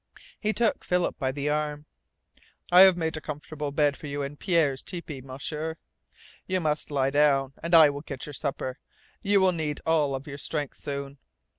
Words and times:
He 0.39 0.51
took 0.51 0.83
Philip 0.83 1.19
by 1.19 1.31
the 1.31 1.49
arm. 1.49 1.85
"I 2.71 2.81
have 2.81 2.97
made 2.97 3.15
a 3.17 3.21
comfortable 3.21 3.71
bed 3.71 3.95
for 3.95 4.07
you 4.07 4.23
in 4.23 4.35
Pierre's 4.35 4.81
tepee, 4.81 5.21
M'sieur. 5.21 5.75
You 6.47 6.59
must 6.59 6.89
lie 6.89 7.11
down, 7.11 7.53
and 7.61 7.75
I 7.75 7.91
will 7.91 8.01
get 8.01 8.25
your 8.25 8.33
supper. 8.33 8.79
You 9.21 9.39
will 9.39 9.51
need 9.51 9.79
all 9.85 10.15
of 10.15 10.25
your 10.25 10.39
strength 10.39 10.77
soon." 10.77 11.19